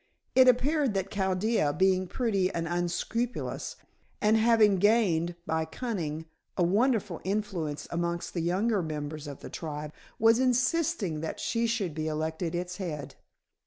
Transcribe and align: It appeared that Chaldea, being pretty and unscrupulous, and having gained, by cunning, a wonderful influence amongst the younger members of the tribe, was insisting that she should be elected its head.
It 0.33 0.47
appeared 0.47 0.95
that 0.95 1.11
Chaldea, 1.11 1.73
being 1.73 2.07
pretty 2.07 2.49
and 2.51 2.67
unscrupulous, 2.67 3.75
and 4.19 4.35
having 4.35 4.77
gained, 4.77 5.35
by 5.45 5.63
cunning, 5.63 6.25
a 6.57 6.63
wonderful 6.63 7.21
influence 7.23 7.87
amongst 7.91 8.33
the 8.33 8.41
younger 8.41 8.81
members 8.81 9.27
of 9.27 9.41
the 9.41 9.49
tribe, 9.51 9.93
was 10.17 10.39
insisting 10.39 11.21
that 11.21 11.39
she 11.39 11.67
should 11.67 11.93
be 11.93 12.07
elected 12.07 12.55
its 12.55 12.77
head. 12.77 13.13